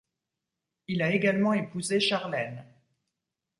Il 0.87 1.03
a 1.03 1.13
également 1.13 1.53
épousé 1.53 1.99
Charlene. 1.99 2.65